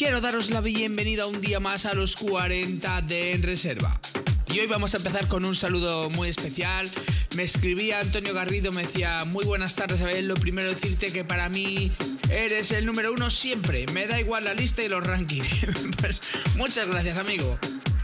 Quiero 0.00 0.22
daros 0.22 0.48
la 0.48 0.62
bienvenida 0.62 1.26
un 1.26 1.42
día 1.42 1.60
más 1.60 1.84
a 1.84 1.92
los 1.92 2.16
40 2.16 3.02
de 3.02 3.32
En 3.32 3.42
Reserva. 3.42 4.00
Y 4.46 4.58
hoy 4.58 4.66
vamos 4.66 4.94
a 4.94 4.96
empezar 4.96 5.28
con 5.28 5.44
un 5.44 5.54
saludo 5.54 6.08
muy 6.08 6.30
especial. 6.30 6.88
Me 7.36 7.42
escribía 7.42 8.00
Antonio 8.00 8.32
Garrido, 8.32 8.72
me 8.72 8.86
decía, 8.86 9.26
muy 9.26 9.44
buenas 9.44 9.74
tardes, 9.74 10.00
Abel. 10.00 10.26
Lo 10.26 10.36
primero 10.36 10.70
decirte 10.70 11.12
que 11.12 11.22
para 11.22 11.50
mí 11.50 11.92
eres 12.30 12.70
el 12.70 12.86
número 12.86 13.12
uno 13.12 13.28
siempre. 13.28 13.84
Me 13.92 14.06
da 14.06 14.18
igual 14.18 14.44
la 14.44 14.54
lista 14.54 14.82
y 14.82 14.88
los 14.88 15.06
rankings. 15.06 15.66
pues 16.00 16.22
muchas 16.56 16.88
gracias, 16.88 17.18
amigo. 17.18 17.58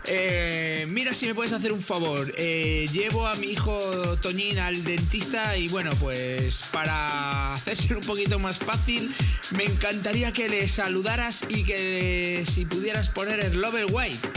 Eh, 0.08 0.86
mira 0.88 1.12
si 1.12 1.26
me 1.26 1.34
puedes 1.34 1.52
hacer 1.52 1.72
un 1.72 1.80
favor. 1.80 2.32
Eh, 2.36 2.88
llevo 2.92 3.26
a 3.26 3.34
mi 3.34 3.48
hijo 3.48 3.78
Toñín 4.18 4.58
al 4.58 4.84
dentista 4.84 5.56
y 5.56 5.68
bueno, 5.68 5.90
pues 5.98 6.62
para 6.72 7.52
hacerse 7.52 7.94
un 7.94 8.02
poquito 8.02 8.38
más 8.38 8.58
fácil, 8.58 9.14
me 9.56 9.64
encantaría 9.64 10.32
que 10.32 10.48
le 10.48 10.68
saludaras 10.68 11.44
y 11.48 11.64
que 11.64 12.44
si 12.50 12.64
pudieras 12.66 13.08
poner 13.08 13.40
el 13.40 13.60
Lover 13.60 13.86
White. 13.90 14.28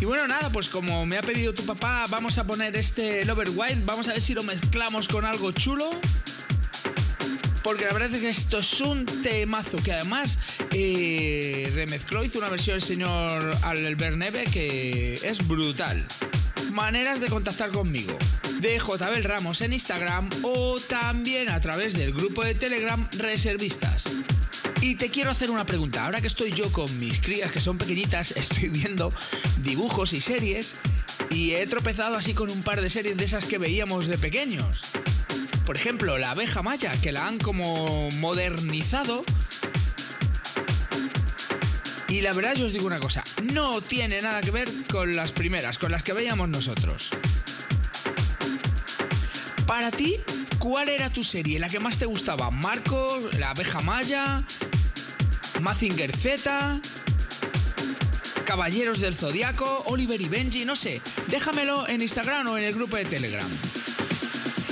Y 0.00 0.04
bueno, 0.04 0.28
nada, 0.28 0.50
pues 0.50 0.68
como 0.68 1.04
me 1.06 1.18
ha 1.18 1.22
pedido 1.22 1.52
tu 1.52 1.66
papá, 1.66 2.04
vamos 2.08 2.38
a 2.38 2.44
poner 2.44 2.76
este 2.76 3.24
Lover 3.24 3.50
White. 3.52 3.82
Vamos 3.84 4.06
a 4.06 4.12
ver 4.12 4.22
si 4.22 4.32
lo 4.34 4.44
mezclamos 4.44 5.08
con 5.08 5.24
algo 5.24 5.50
chulo. 5.50 5.90
Porque 7.68 7.84
la 7.84 7.92
verdad 7.92 8.14
es 8.14 8.22
que 8.22 8.30
esto 8.30 8.60
es 8.60 8.80
un 8.80 9.04
temazo 9.04 9.76
que 9.76 9.92
además 9.92 10.38
eh, 10.72 11.70
remezcló, 11.74 12.24
hizo 12.24 12.38
una 12.38 12.48
versión 12.48 12.78
del 12.78 12.88
señor 12.88 13.54
Albert 13.60 14.16
Neve 14.16 14.44
que 14.50 15.20
es 15.22 15.46
brutal. 15.46 16.02
Maneras 16.72 17.20
de 17.20 17.26
contactar 17.26 17.70
conmigo. 17.70 18.16
De 18.62 18.78
JBel 18.78 19.22
Ramos 19.22 19.60
en 19.60 19.74
Instagram 19.74 20.30
o 20.44 20.80
también 20.80 21.50
a 21.50 21.60
través 21.60 21.92
del 21.92 22.14
grupo 22.14 22.42
de 22.42 22.54
Telegram 22.54 23.06
Reservistas. 23.18 24.04
Y 24.80 24.94
te 24.94 25.10
quiero 25.10 25.30
hacer 25.30 25.50
una 25.50 25.66
pregunta. 25.66 26.06
Ahora 26.06 26.22
que 26.22 26.28
estoy 26.28 26.52
yo 26.52 26.72
con 26.72 26.98
mis 26.98 27.20
crías 27.20 27.52
que 27.52 27.60
son 27.60 27.76
pequeñitas, 27.76 28.30
estoy 28.36 28.70
viendo 28.70 29.12
dibujos 29.58 30.14
y 30.14 30.22
series 30.22 30.76
y 31.30 31.50
he 31.50 31.66
tropezado 31.66 32.16
así 32.16 32.32
con 32.32 32.50
un 32.50 32.62
par 32.62 32.80
de 32.80 32.88
series 32.88 33.18
de 33.18 33.26
esas 33.26 33.44
que 33.44 33.58
veíamos 33.58 34.06
de 34.06 34.16
pequeños. 34.16 34.80
Por 35.68 35.76
ejemplo, 35.76 36.16
la 36.16 36.30
abeja 36.30 36.62
maya, 36.62 36.92
que 36.92 37.12
la 37.12 37.26
han 37.26 37.36
como 37.36 38.08
modernizado. 38.12 39.22
Y 42.08 42.22
la 42.22 42.32
verdad 42.32 42.54
yo 42.54 42.64
os 42.64 42.72
digo 42.72 42.86
una 42.86 43.00
cosa, 43.00 43.22
no 43.52 43.82
tiene 43.82 44.22
nada 44.22 44.40
que 44.40 44.50
ver 44.50 44.66
con 44.90 45.14
las 45.14 45.30
primeras, 45.30 45.76
con 45.76 45.92
las 45.92 46.02
que 46.02 46.14
veíamos 46.14 46.48
nosotros. 46.48 47.10
Para 49.66 49.90
ti, 49.90 50.16
¿cuál 50.58 50.88
era 50.88 51.10
tu 51.10 51.22
serie? 51.22 51.58
¿La 51.58 51.68
que 51.68 51.80
más 51.80 51.98
te 51.98 52.06
gustaba? 52.06 52.50
¿Marcos? 52.50 53.34
¿La 53.38 53.50
abeja 53.50 53.82
maya? 53.82 54.42
¿Mazinger 55.60 56.16
Z? 56.16 56.80
¿Caballeros 58.46 59.00
del 59.00 59.14
Zodiaco? 59.14 59.82
¿Oliver 59.88 60.18
y 60.18 60.30
Benji? 60.30 60.64
No 60.64 60.76
sé. 60.76 61.02
Déjamelo 61.26 61.86
en 61.86 62.00
Instagram 62.00 62.46
o 62.46 62.56
en 62.56 62.64
el 62.64 62.72
grupo 62.72 62.96
de 62.96 63.04
Telegram. 63.04 63.46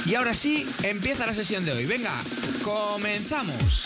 Y 0.07 0.15
ahora 0.15 0.35
sí, 0.35 0.65
empieza 0.85 1.27
la 1.27 1.35
sesión 1.35 1.65
de 1.65 1.73
hoy. 1.73 1.85
Venga, 1.85 2.13
comenzamos. 2.63 3.86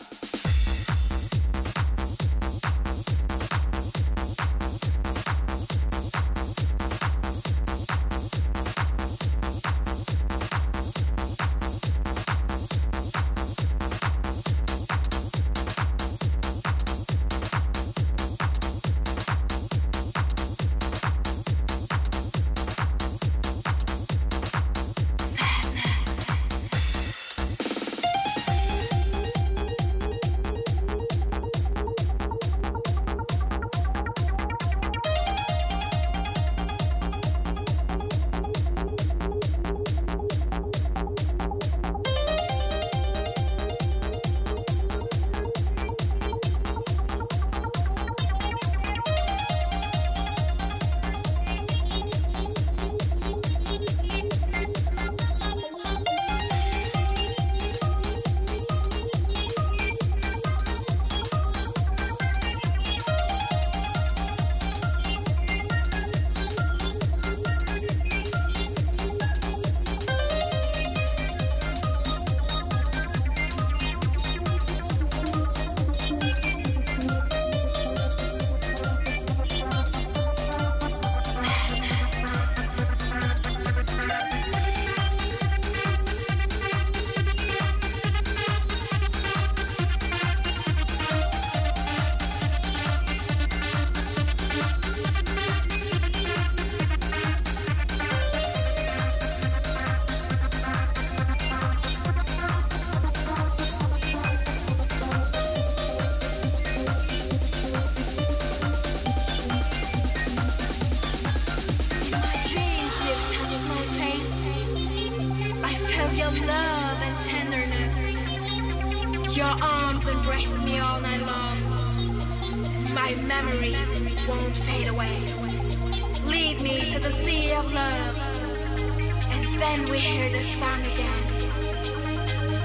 Then 129.71 129.89
we 129.89 129.99
hear 129.99 130.29
the 130.29 130.43
song 130.59 130.81
again. 130.81 131.23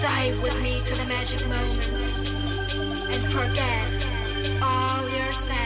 Dive 0.03 0.43
with 0.43 0.61
me 0.61 0.83
to 0.87 0.95
the 0.97 1.05
magic 1.05 1.41
moment 1.47 2.29
and 3.13 3.23
forget 3.33 4.61
all 4.61 5.09
your 5.11 5.33
sadness. 5.33 5.66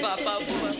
papa 0.00 0.38
boba. 0.40 0.70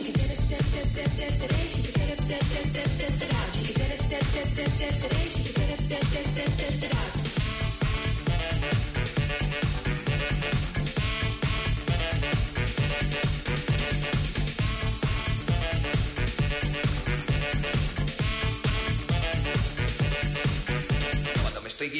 Rock. 6.91 7.30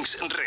Reserva. 0.00 0.37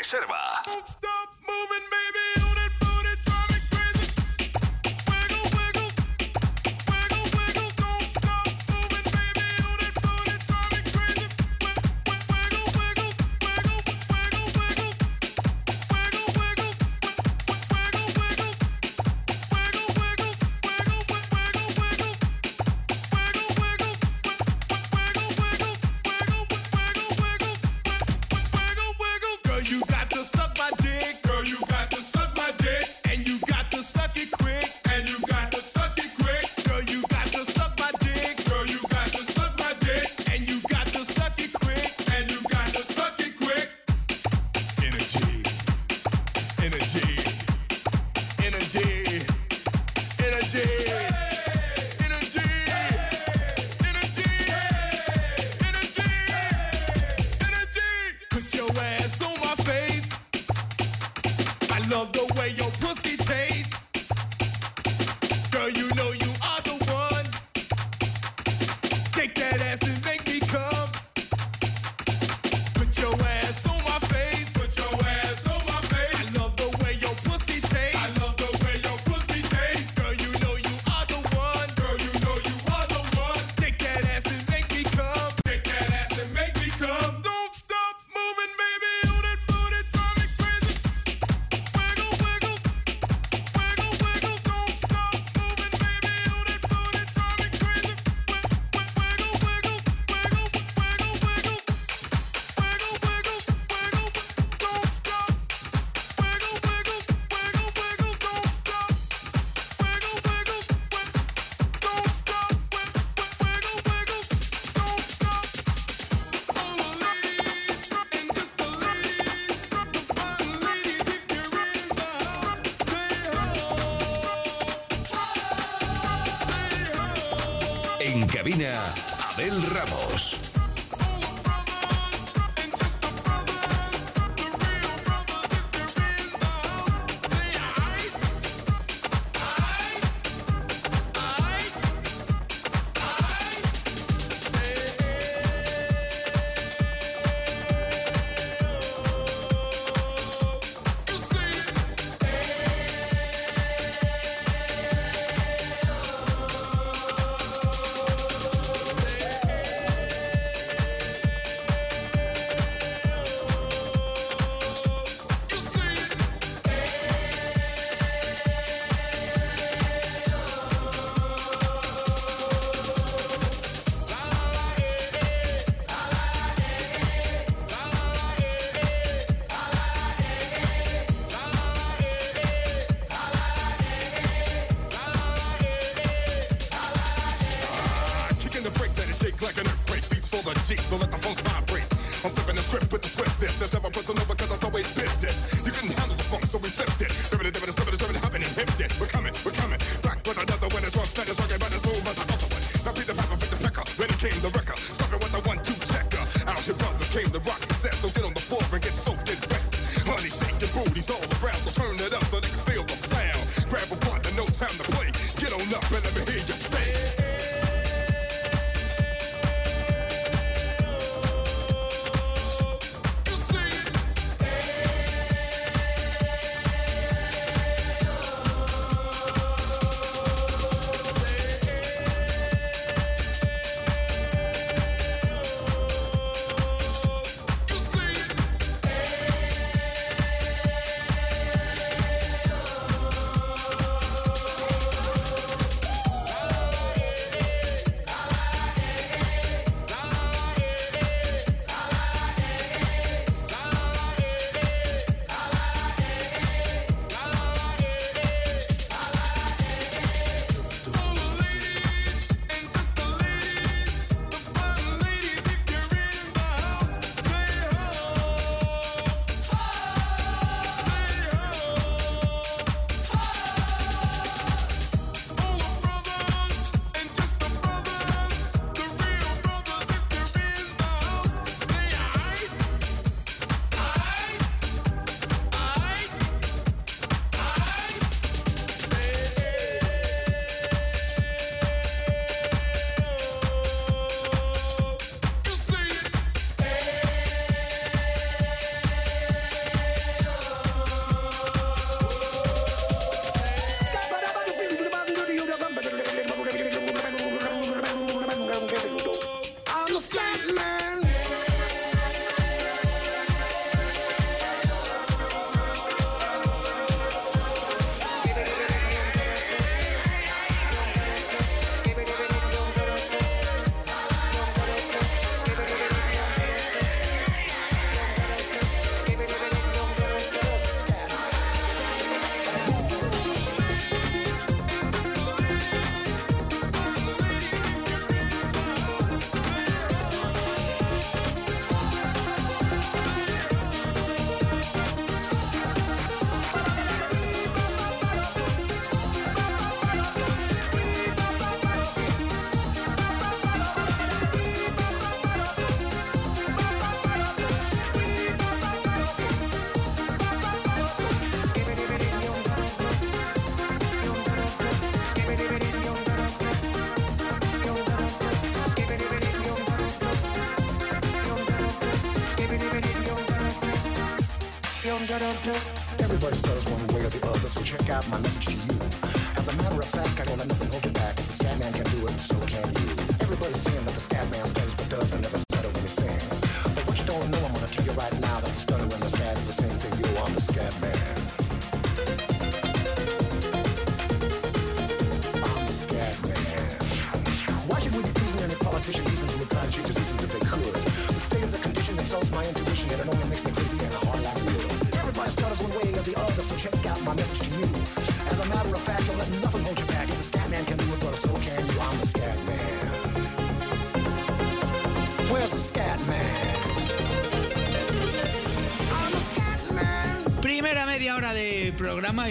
man. 378.09 378.40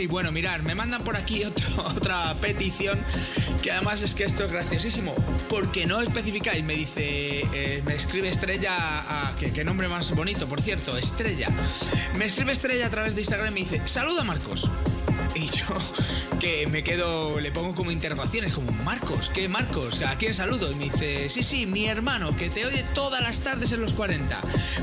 Y 0.01 0.07
bueno, 0.07 0.33
mirar, 0.33 0.63
me 0.63 0.75
mandan 0.75 1.05
por 1.05 1.17
aquí 1.17 1.45
otra 1.77 2.35
petición 2.41 3.01
que 3.63 3.71
además 3.71 4.01
es 4.01 4.15
que 4.15 4.25
esto 4.25 4.45
es 4.47 4.53
graciosísimo 4.53 5.15
porque 5.49 5.85
no 5.85 6.01
especificáis, 6.01 6.65
me 6.65 6.75
dice, 6.75 7.41
eh, 7.53 7.83
me 7.85 7.95
escribe 7.95 8.29
Estrella, 8.29 8.73
a, 9.29 9.37
¿qué, 9.37 9.65
nombre 9.65 9.89
más 9.89 10.11
bonito, 10.15 10.49
por 10.49 10.63
cierto, 10.63 10.97
Estrella. 10.97 11.49
Me 12.17 12.27
escribe 12.27 12.53
Estrella 12.53 12.87
a 12.87 12.91
través 12.91 13.15
de 13.15 13.21
Instagram 13.21 13.51
y 13.51 13.65
me 13.65 13.69
dice, 13.69 13.87
saluda 13.87 14.25
Marcos. 14.25 14.71
Y 15.35 15.49
yo 15.51 15.67
que 16.41 16.67
me 16.69 16.83
quedo, 16.83 17.39
le 17.41 17.53
pongo 17.53 17.75
como 17.75 17.91
interrogaciones, 17.91 18.53
como 18.53 18.73
Marcos, 18.73 19.31
¿qué 19.35 19.49
Marcos? 19.49 20.01
¿A 20.03 20.17
quién 20.17 20.35
saludo? 20.35 20.71
Y 20.71 20.75
me 20.77 20.85
dice, 20.85 21.29
sí, 21.29 21.43
sí, 21.43 21.67
mi 21.67 21.87
hermano, 21.87 22.37
que 22.37 22.49
te 22.49 22.65
oye 22.65 22.85
todas 22.95 23.23
las 23.23 23.41
tardes 23.41 23.73
en 23.73 23.81
los 23.81 23.93
40. 23.93 24.39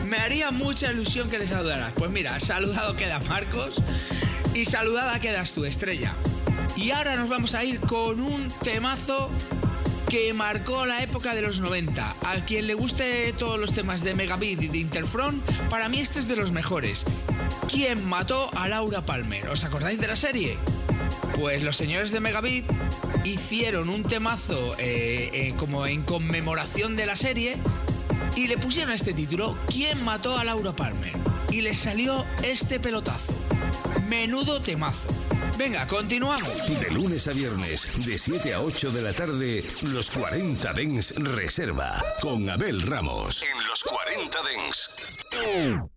Me 0.05 0.17
haría 0.17 0.51
mucha 0.51 0.91
ilusión 0.91 1.29
que 1.29 1.39
le 1.39 1.47
saludaras. 1.47 1.93
Pues 1.93 2.11
mira, 2.11 2.39
saludado 2.39 2.95
queda 2.95 3.19
Marcos 3.19 3.75
y 4.57 4.65
saludada 4.65 5.19
quedas 5.19 5.53
tú, 5.53 5.65
estrella. 5.65 6.15
Y 6.75 6.89
ahora 6.89 7.15
nos 7.15 7.29
vamos 7.29 7.53
a 7.53 7.63
ir 7.63 7.79
con 7.79 8.19
un 8.19 8.47
temazo 8.63 9.29
que 10.09 10.33
marcó 10.33 10.87
la 10.87 11.03
época 11.03 11.35
de 11.35 11.43
los 11.43 11.59
90. 11.59 12.15
A 12.25 12.35
quien 12.43 12.65
le 12.65 12.73
guste 12.73 13.33
todos 13.33 13.59
los 13.59 13.73
temas 13.73 14.03
de 14.03 14.15
Megabit 14.15 14.63
y 14.63 14.67
de 14.67 14.79
Interfront, 14.79 15.43
para 15.69 15.89
mí 15.89 15.99
este 15.99 16.19
es 16.19 16.27
de 16.27 16.35
los 16.35 16.51
mejores. 16.51 17.03
¿Quién 17.69 18.03
mató 18.07 18.49
a 18.55 18.67
Laura 18.67 19.05
Palmer? 19.05 19.47
¿Os 19.49 19.63
acordáis 19.63 19.99
de 19.99 20.07
la 20.07 20.15
serie? 20.15 20.57
Pues 21.35 21.61
los 21.61 21.77
señores 21.77 22.11
de 22.11 22.19
Megabit 22.19 22.65
hicieron 23.25 23.89
un 23.89 24.01
temazo 24.01 24.73
eh, 24.79 25.29
eh, 25.33 25.53
como 25.57 25.85
en 25.85 26.01
conmemoración 26.01 26.95
de 26.95 27.05
la 27.05 27.15
serie 27.15 27.57
y 28.35 28.47
le 28.47 28.57
pusieron 28.57 28.91
este 28.91 29.13
título, 29.13 29.55
¿Quién 29.67 30.03
mató 30.03 30.35
a 30.35 30.43
Laura 30.43 30.75
Palmer? 30.75 31.13
Y 31.51 31.61
les 31.61 31.77
salió 31.77 32.25
este 32.43 32.79
pelotazo. 32.79 33.36
Menudo 34.07 34.61
temazo. 34.61 35.09
Venga, 35.57 35.85
continuamos. 35.85 36.67
De 36.79 36.89
lunes 36.93 37.27
a 37.27 37.33
viernes, 37.33 38.05
de 38.05 38.17
7 38.17 38.53
a 38.53 38.61
8 38.61 38.91
de 38.91 39.01
la 39.01 39.11
tarde, 39.11 39.67
los 39.81 40.11
40 40.11 40.73
Dens 40.73 41.15
Reserva, 41.17 42.01
con 42.21 42.49
Abel 42.49 42.83
Ramos. 42.83 43.41
En 43.41 43.67
los 43.67 43.83
40 43.83 44.39
Dens. 44.43 45.96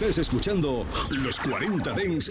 Estás 0.00 0.18
escuchando 0.18 0.86
Los 1.24 1.40
40 1.40 1.92
Dens 1.94 2.30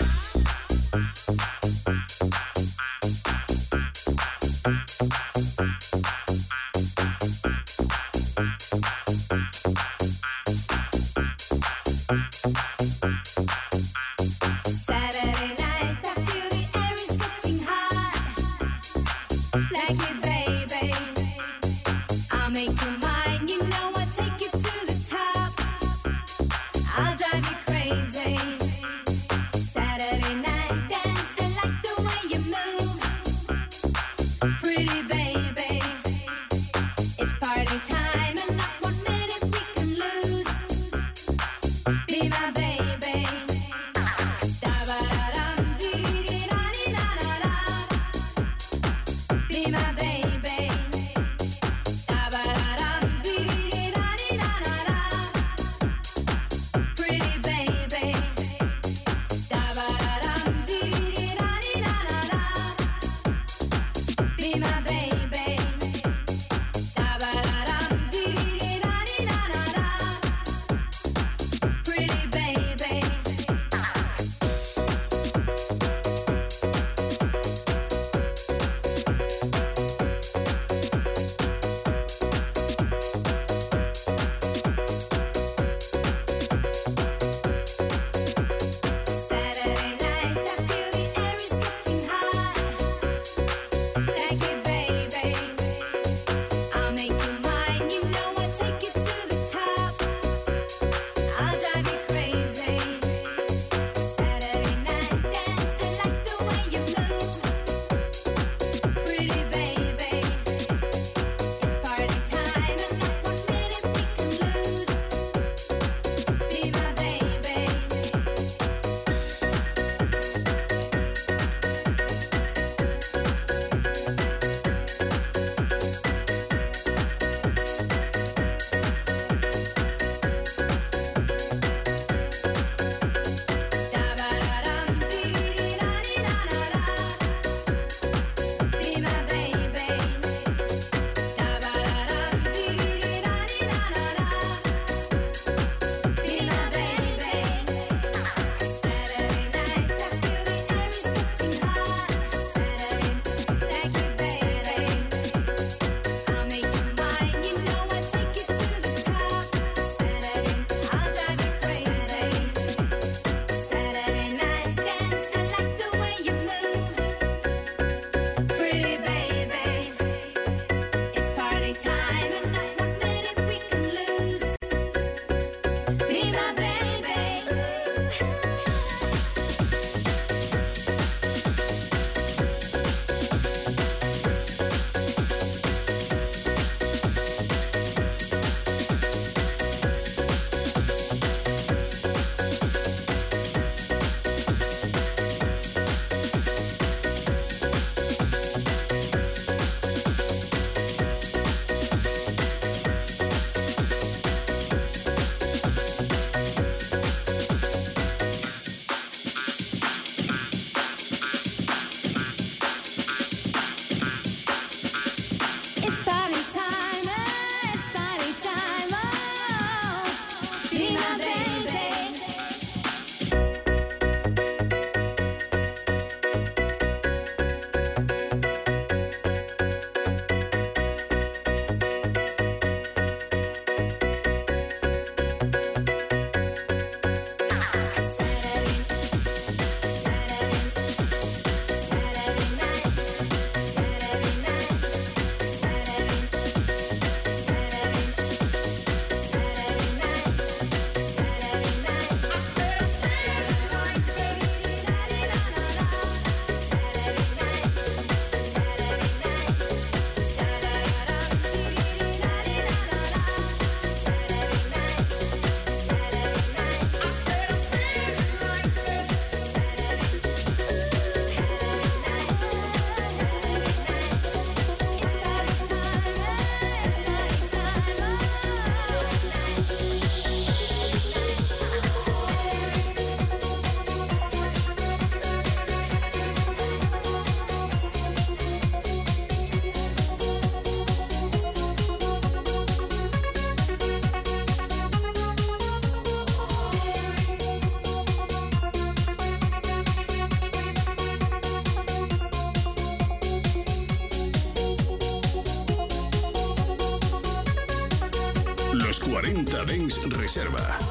40 309.61 309.75
Dens 309.75 310.90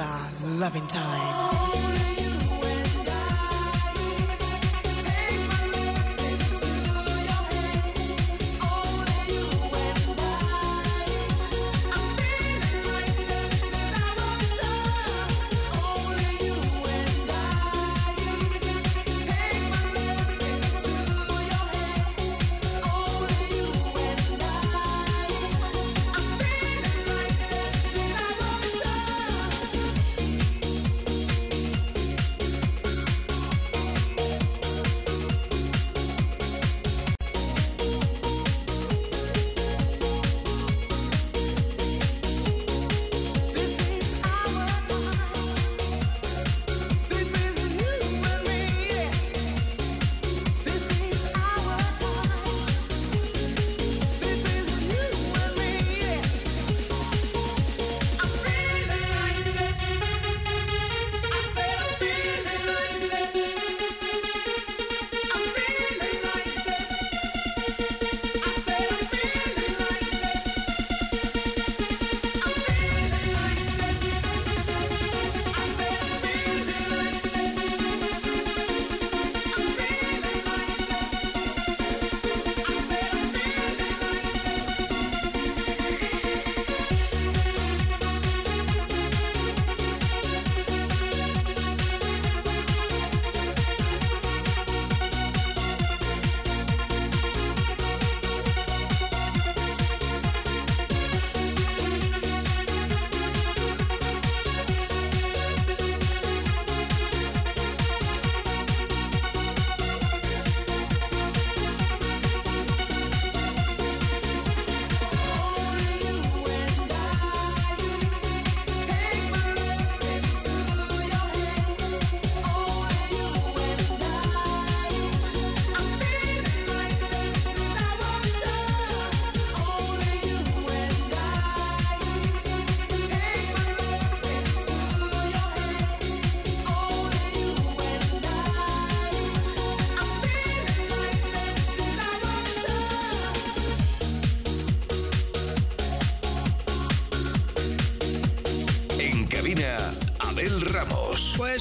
Reserva. 0.00 0.58
loving 0.58 0.86
times. 0.86 2.29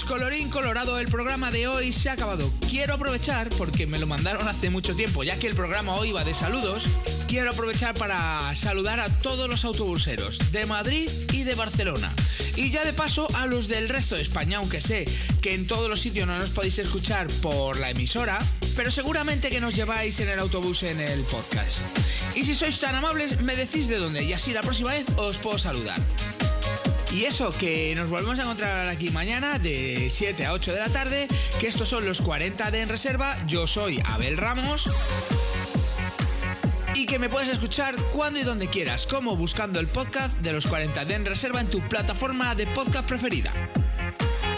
Colorín 0.10 0.50
colorado, 0.50 0.98
el 0.98 1.08
programa 1.08 1.52
de 1.52 1.68
hoy 1.68 1.94
se 1.94 2.10
ha 2.10 2.14
acabado. 2.14 2.52
Quiero 2.68 2.96
aprovechar, 2.96 3.48
porque 3.50 3.86
me 3.86 4.00
lo 4.00 4.08
mandaron 4.08 4.48
hace 4.48 4.72
mucho 4.72 4.96
tiempo, 4.96 5.24
ya 5.24 5.38
que 5.38 5.46
el 5.46 5.54
programa 5.54 5.94
hoy 5.94 6.12
va 6.12 6.24
de 6.24 6.34
saludos, 6.34 6.88
quiero 7.28 7.52
aprovechar 7.52 7.94
para 7.94 8.56
saludar 8.56 9.00
a 9.00 9.10
todos 9.20 9.48
los 9.48 9.64
autobuseros 9.66 10.40
de 10.52 10.66
Madrid 10.66 11.08
y 11.32 11.44
de 11.44 11.54
Barcelona. 11.54 12.12
Y 12.56 12.72
ya 12.72 12.84
de 12.86 12.94
paso 12.94 13.28
a 13.36 13.46
los 13.46 13.68
del 13.68 13.88
resto 13.88 14.16
de 14.16 14.24
España, 14.24 14.58
aunque 14.58 14.82
sé 14.82 15.06
que 15.44 15.54
en 15.54 15.68
todos 15.68 15.88
los 15.88 16.00
sitios 16.00 16.26
no 16.26 16.40
nos 16.40 16.50
podéis 16.50 16.80
escuchar 16.80 17.28
por 17.44 17.78
la 17.78 17.92
emisora, 17.92 18.40
pero 18.76 18.90
seguramente 18.90 19.52
que 19.52 19.62
nos 19.62 19.76
lleváis 19.76 20.20
en 20.22 20.30
el 20.30 20.40
autobús 20.40 20.82
en 20.82 21.02
el 21.02 21.22
podcast. 21.22 21.82
Y 22.36 22.46
si 22.46 22.56
sois 22.56 22.80
tan 22.80 22.96
amables, 22.96 23.40
me 23.42 23.56
decís 23.56 23.88
de 23.88 24.00
dónde 24.00 24.24
y 24.24 24.34
así 24.34 24.54
la 24.54 24.62
próxima 24.62 24.90
vez 24.90 25.06
os 25.18 25.38
puedo 25.38 25.60
saludar. 25.60 26.00
Y 27.12 27.26
eso, 27.26 27.50
que 27.58 27.94
nos 27.96 28.08
volvemos 28.08 28.38
a 28.38 28.44
encontrar 28.44 28.88
aquí 28.88 29.10
mañana 29.10 29.58
de 29.58 30.10
7 30.12 30.46
a 30.46 30.54
8 30.54 30.74
de 30.74 30.80
la 30.80 30.90
tarde, 30.90 31.28
que 31.60 31.68
estos 31.68 31.90
son 31.90 32.06
los 32.06 32.22
40 32.22 32.70
de 32.70 32.82
En 32.82 32.90
Reserva. 32.90 33.36
Yo 33.48 33.66
soy 33.66 34.00
Abel 34.06 34.38
Ramos. 34.38 34.86
Y 36.94 37.08
que 37.08 37.18
me 37.18 37.30
puedes 37.30 37.50
escuchar 37.50 37.96
cuando 38.14 38.40
y 38.40 38.44
donde 38.44 38.68
quieras, 38.68 39.08
como 39.08 39.36
buscando 39.36 39.80
el 39.80 39.88
podcast 39.88 40.38
de 40.40 40.54
los 40.54 40.68
40 40.68 41.06
de 41.06 41.16
En 41.16 41.26
Reserva 41.26 41.62
en 41.62 41.68
tu 41.68 41.80
plataforma 41.88 42.54
de 42.54 42.68
podcast 42.68 43.08
preferida. 43.08 43.52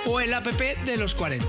O 0.06 0.20
el 0.20 0.34
app 0.34 0.48
de 0.48 0.98
los 0.98 1.16
40. 1.16 1.46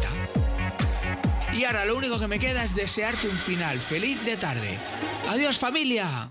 Y 1.55 1.65
ahora 1.65 1.85
lo 1.85 1.97
único 1.97 2.21
que 2.21 2.29
me 2.29 2.39
queda 2.39 2.63
es 2.63 2.77
desearte 2.77 3.27
un 3.27 3.37
final 3.37 3.79
feliz 3.79 4.25
de 4.25 4.37
tarde. 4.37 4.79
Adiós 5.29 5.59
familia. 5.59 6.31